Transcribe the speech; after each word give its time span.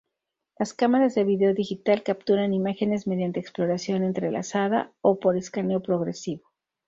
Las 0.57 0.73
cámaras 0.73 1.13
de 1.13 1.23
vídeo 1.23 1.53
digital 1.53 2.01
capturan 2.01 2.55
imágenes 2.55 3.05
mediante 3.05 3.39
exploración 3.39 4.03
entrelazada 4.03 4.91
o 5.01 5.19
por 5.19 5.37
escaneo 5.37 5.83
progresivo. 5.83 6.49